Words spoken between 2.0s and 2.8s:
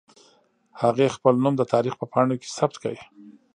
پاڼو کې ثبت